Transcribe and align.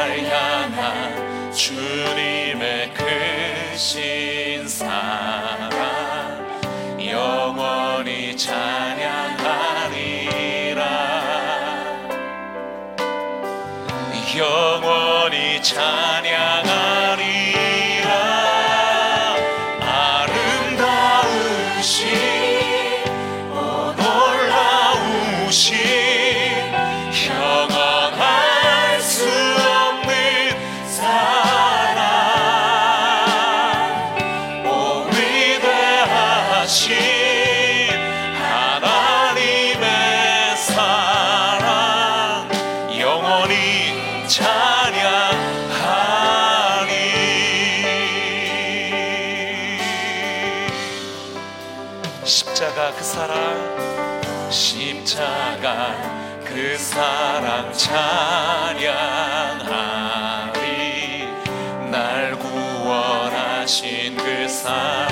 날 0.00 0.18
향한 0.24 1.52
주님의 1.52 2.94
그 2.94 3.76
신사. 3.76 5.69
십자가 52.60 52.92
그 52.92 53.02
사랑 53.02 54.50
십자가 54.50 55.94
그 56.44 56.76
사랑 56.76 57.72
찬양하리 57.72 58.90
날 61.90 62.38
구원하신 62.38 64.14
그 64.16 64.46
사랑. 64.48 65.08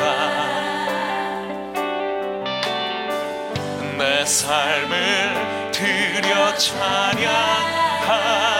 내 3.96 4.24
삶을 4.24 5.70
들여 5.72 6.54
찬양하리 6.56 8.57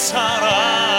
사랑. 0.00 0.89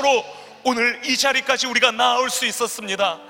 믿음으로 0.00 0.24
오늘 0.64 1.00
이 1.04 1.16
자리까지 1.16 1.66
우리가 1.66 1.90
나올 1.92 2.30
수 2.30 2.46
있었습니다. 2.46 3.20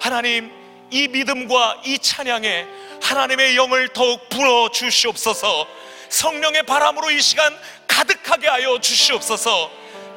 하나님, 0.00 0.50
이 0.90 1.08
믿음과 1.08 1.82
이 1.84 1.98
찬양에 1.98 2.66
하나님의 3.02 3.56
영을 3.56 3.88
더욱 3.88 4.28
불어 4.28 4.70
주시옵소서. 4.70 5.66
성령의 6.08 6.64
바람으로 6.64 7.10
이 7.10 7.20
시간 7.20 7.56
가득하게 7.86 8.48
하여 8.48 8.80
주시옵소서. 8.80 9.70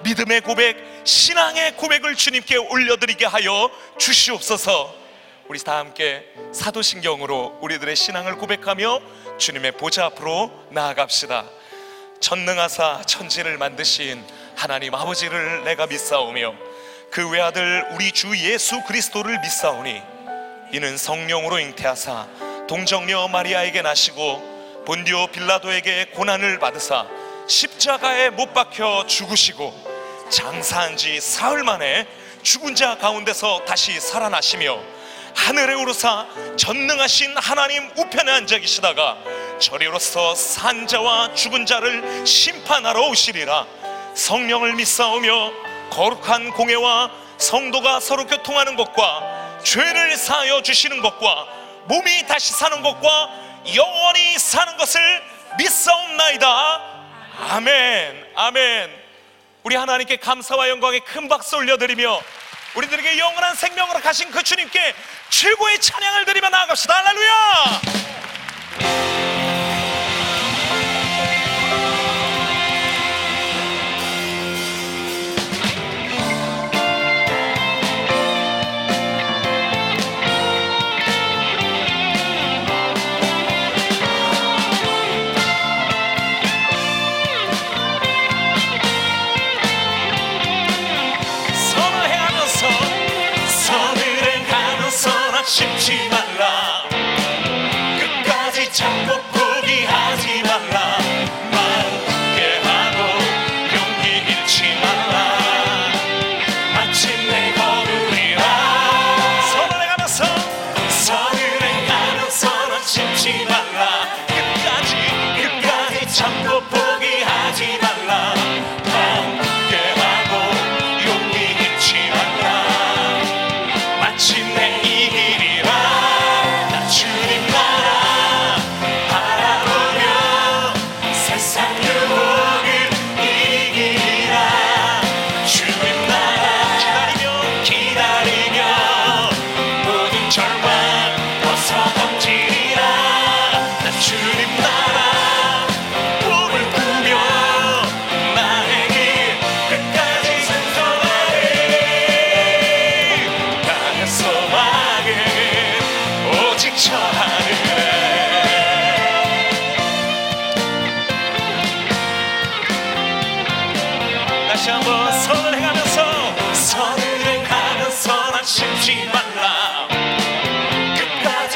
믿음의 0.03 0.41
고백, 0.41 0.77
신앙의 1.03 1.75
고백을 1.77 2.15
주님께 2.15 2.57
올려드리게 2.57 3.25
하여 3.25 3.69
주시옵소서. 3.97 4.95
우리 5.47 5.59
다 5.59 5.77
함께 5.77 6.25
사도신경으로 6.53 7.59
우리들의 7.61 7.95
신앙을 7.95 8.37
고백하며 8.37 9.01
주님의 9.37 9.73
보좌 9.73 10.05
앞으로 10.05 10.51
나아갑시다. 10.69 11.45
전능하사 12.19 13.01
천지를 13.05 13.57
만드신 13.57 14.23
하나님 14.63 14.95
아버지를 14.95 15.65
내가 15.65 15.87
믿사오며 15.87 16.55
그 17.11 17.29
외아들 17.29 17.85
우리 17.91 18.13
주 18.13 18.33
예수 18.49 18.81
그리스도를 18.83 19.41
믿사오니 19.41 20.01
이는 20.71 20.95
성령으로 20.95 21.59
잉태하사 21.59 22.27
동정녀 22.69 23.27
마리아에게 23.27 23.81
나시고 23.81 24.83
본디오 24.87 25.27
빌라도에게 25.27 26.11
고난을 26.13 26.59
받으사 26.59 27.05
십자가에 27.45 28.29
못 28.29 28.53
박혀 28.53 29.05
죽으시고 29.05 29.73
장사한 30.29 30.95
지 30.95 31.19
사흘 31.19 31.65
만에 31.65 32.07
죽은 32.41 32.75
자 32.75 32.97
가운데서 32.97 33.65
다시 33.65 33.99
살아나시며 33.99 34.79
하늘에 35.35 35.73
오르사 35.73 36.25
전능하신 36.55 37.35
하나님 37.35 37.91
우편에 37.97 38.31
앉아 38.31 38.59
계시다가 38.59 39.17
저리로서 39.59 40.33
산 40.35 40.87
자와 40.87 41.33
죽은 41.33 41.65
자를 41.65 42.25
심판하러 42.25 43.09
오시리라 43.09 43.82
성령을 44.15 44.73
믿사오며 44.73 45.51
거룩한 45.91 46.51
공예와 46.51 47.11
성도가 47.37 47.99
서로 47.99 48.25
교통하는 48.25 48.75
것과 48.75 49.61
죄를 49.63 50.17
사하여 50.17 50.61
주시는 50.61 51.01
것과 51.01 51.47
몸이 51.85 52.25
다시 52.27 52.53
사는 52.53 52.81
것과 52.81 53.29
영원히 53.75 54.37
사는 54.37 54.75
것을 54.77 55.23
믿사옵나이다. 55.57 56.81
아멘. 57.49 58.27
아멘. 58.35 59.03
우리 59.63 59.75
하나님께 59.75 60.17
감사와 60.17 60.69
영광의 60.69 61.01
큰 61.01 61.27
박수 61.27 61.57
올려드리며 61.57 62.21
우리들에게 62.75 63.19
영원한 63.19 63.55
생명으로 63.55 63.99
가신 64.01 64.31
그 64.31 64.43
주님께 64.43 64.95
최고의 65.29 65.79
찬양을 65.79 66.25
드리며 66.25 66.49
나아갑시다. 66.49 66.93
할렐루야 66.93 69.22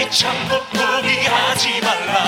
참고 0.09 0.63
포기하지 0.71 1.81
말라 1.81 2.26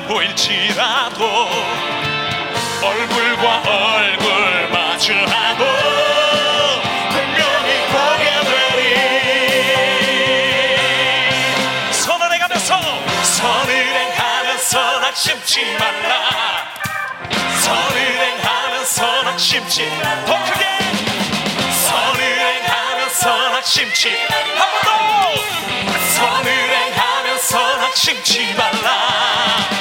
보일지라도 0.00 1.24
얼굴과 2.82 3.62
얼굴 3.64 4.68
마주하고 4.70 5.64
분명히 7.10 7.68
보게 7.92 8.24
되리. 8.50 8.82
선을 11.92 12.32
행하면서 12.32 12.70
선을 13.22 13.70
행하면서 13.74 15.00
나 15.00 15.12
심지 15.14 15.64
말라. 15.78 16.12
선을 17.60 17.96
행하면서 18.00 19.22
나 19.22 19.38
심지 19.38 19.88
더 20.26 20.44
크게. 20.44 20.64
선을 21.86 22.20
행하면서 22.22 23.48
나 23.50 23.62
심지 23.62 24.10
한번 24.28 24.60
더. 24.82 24.94
선을 26.14 26.46
행하면서 26.50 27.76
나 27.76 27.90
심지 27.94 28.54
말라 28.54 29.73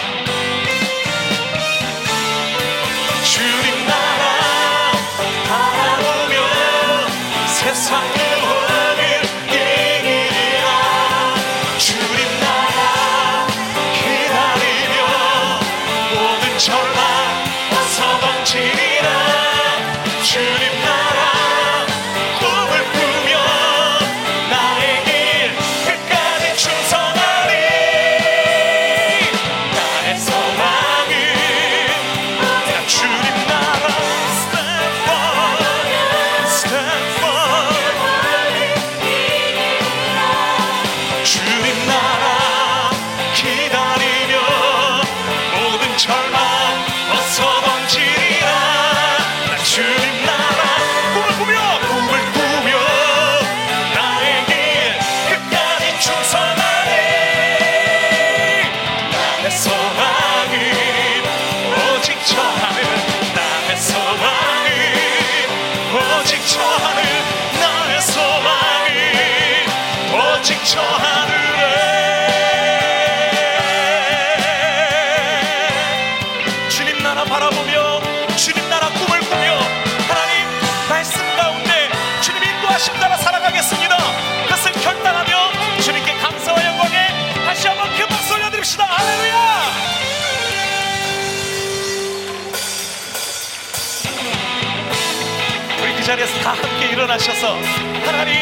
자리에서 96.13 96.39
다 96.41 96.51
함께 96.51 96.89
일어나셔서 96.89 97.57
하나님 98.05 98.35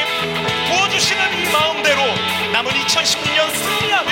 부어주시는 0.68 1.40
이 1.40 1.51
마음대로 1.54 2.01
남은 2.51 2.70
2016년 2.70 3.50
승리하며 3.50 4.12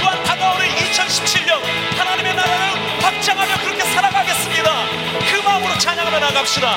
또한 0.00 0.22
다가오는 0.24 0.66
2017년 0.66 1.58
하나님의 1.96 2.34
나라를 2.34 3.02
확장하며 3.02 3.56
그렇게 3.62 3.80
살아가겠습니다. 3.84 4.84
그 5.30 5.40
마음으로 5.42 5.78
찬양하며 5.78 6.18
나갑시다. 6.18 6.76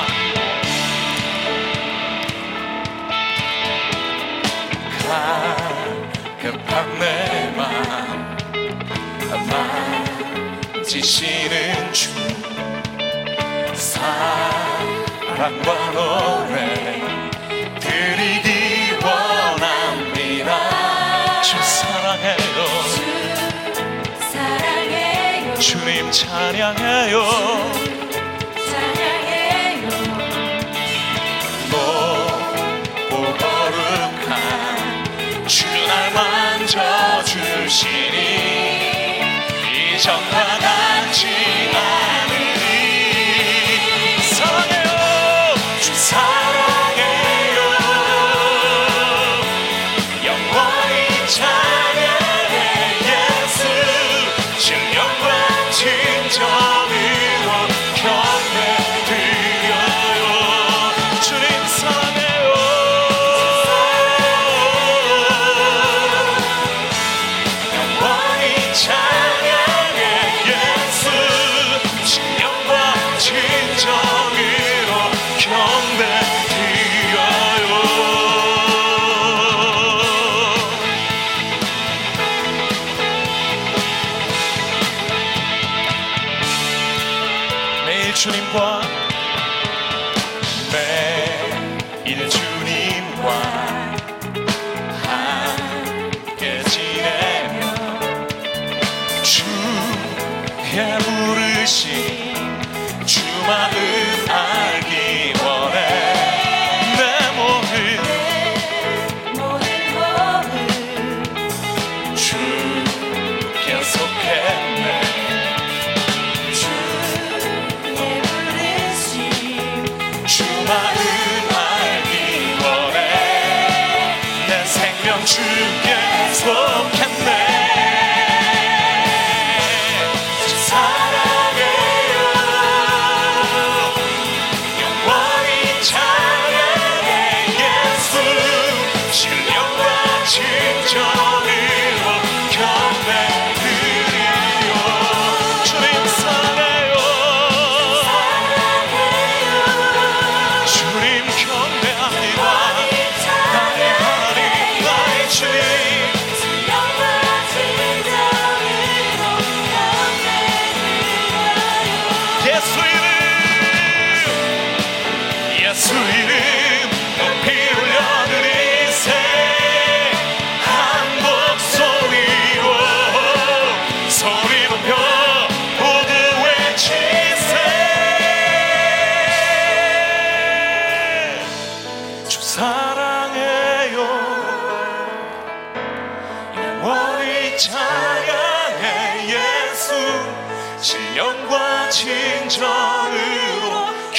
급한 6.40 6.98
내맘 6.98 8.36
만지시는 10.72 11.92
주 11.92 12.10
사랑 13.74 14.51
과 15.36 15.48
노래 15.92 16.56
드리기 17.80 18.92
원합니다. 19.02 20.50
주 21.42 21.56
사랑해요. 21.62 22.56
사랑해요 24.30 25.54
주님 25.58 26.10
찬양해요. 26.10 27.22
사랑해요 28.70 29.88
높고 31.70 33.12
거룩한 33.38 34.30
주날 35.48 36.12
만져주시니 36.12 38.16
이전과 39.96 40.36
같지 40.58 41.22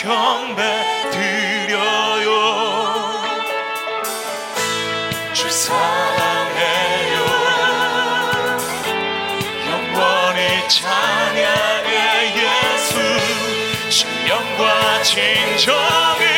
경배 0.03 0.61
드려요. 1.11 2.27
주 5.31 5.49
사랑해요. 5.49 7.15
영원히 9.69 10.67
찬양해 10.67 12.35
예수. 12.35 12.99
신령과 13.89 15.03
진정으 15.03 16.32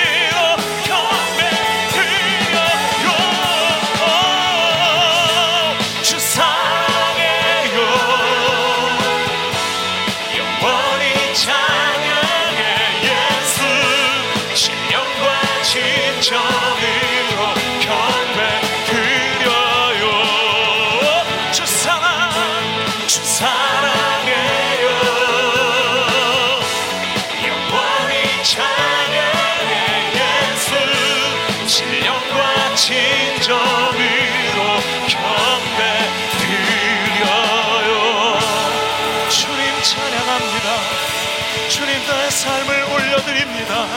올려드립니다. 43.26 43.88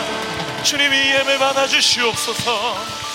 주님이 0.62 0.97
예배 0.97 1.38
받아주시옵소서 1.38 3.07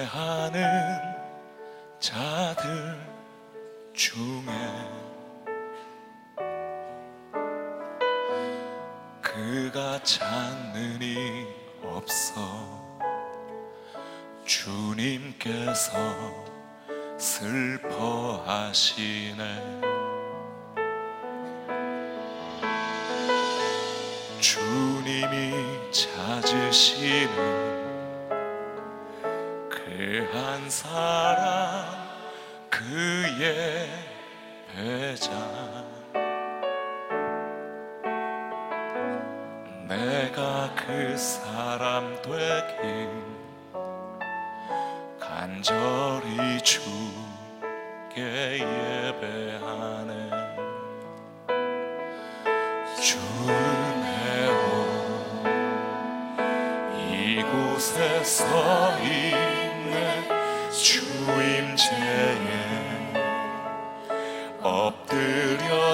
예배하는 0.00 0.64
자들 1.98 2.98
중에 3.92 4.50
그가 9.20 10.02
찾는 10.02 11.02
이 11.02 11.46
없어 11.82 12.40
주님께서 14.44 15.90
슬퍼하시네. 17.18 18.70
주님이 24.40 25.92
찾으시는 25.92 27.69
그한 30.30 30.70
사람 30.70 31.86
그의 32.70 33.88
배자 34.72 35.28
내가 39.88 40.72
그 40.76 41.16
사람 41.18 42.14
되길 42.22 43.10
간절히 45.18 46.60
주께 46.62 48.60
예배하네. 48.60 50.30
주네오 53.02 54.60
이곳에 56.94 58.22
서있 58.22 59.49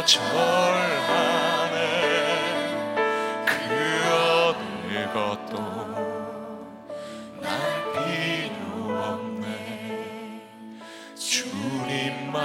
절하네 0.06 1.74
그 3.44 3.52
어느 4.14 5.12
것도 5.12 5.54
난 7.42 7.50
필요 7.92 8.62
없네 9.02 9.44
주님만 11.16 12.38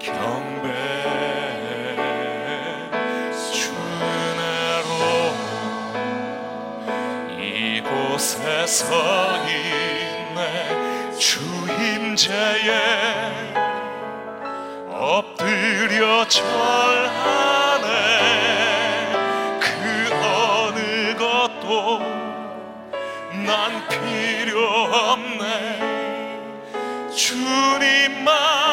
경배해 0.00 1.06
주내로 3.52 4.90
이곳에 7.38 8.66
서 8.66 9.36
있네. 9.46 11.14
주임제에 11.16 12.74
엎드려 15.04 16.26
절하네. 16.26 17.88
그 19.60 20.10
어느 20.24 21.14
것도 21.14 21.98
난 23.44 23.86
필요 23.86 24.64
없네. 24.64 25.92
주님만 27.14 28.63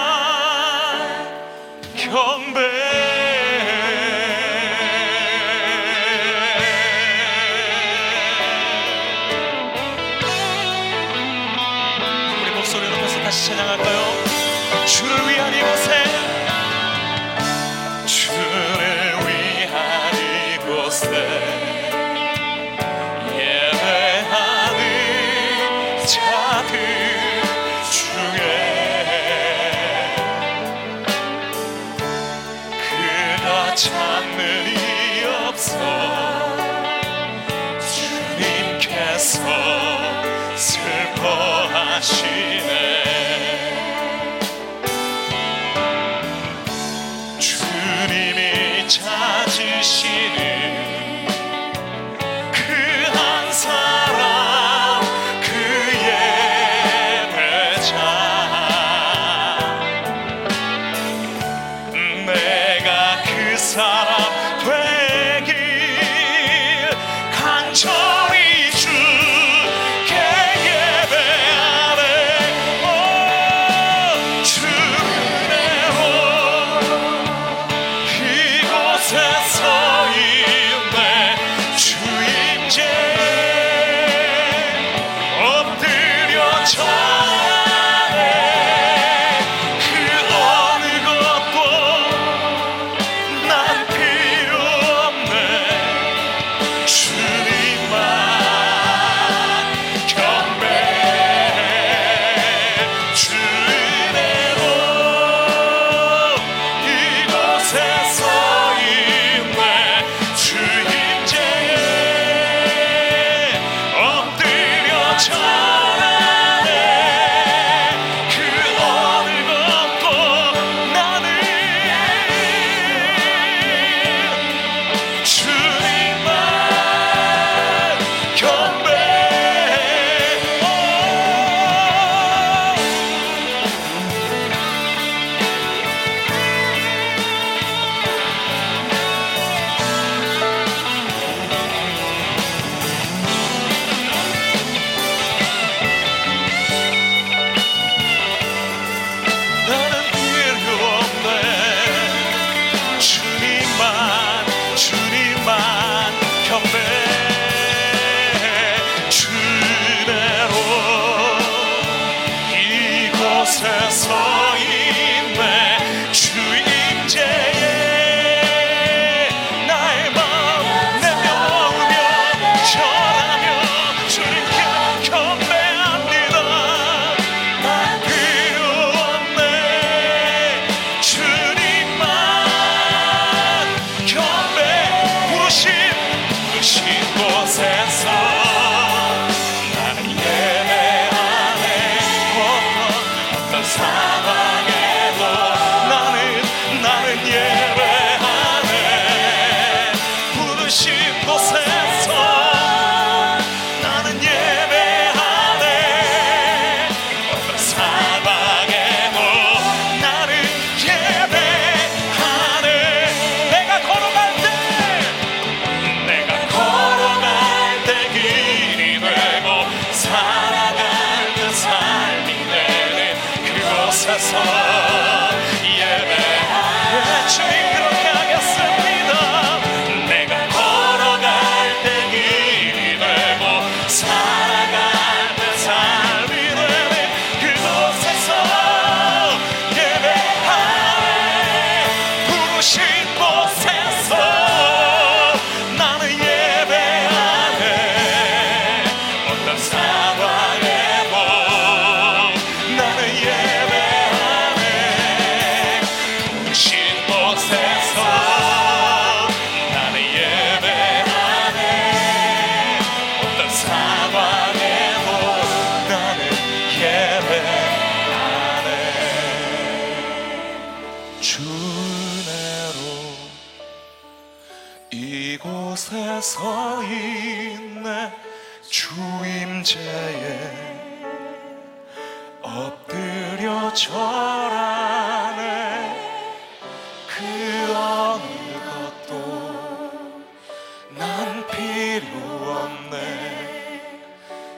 슬 42.01 42.40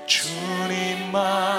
주님만 0.05 1.52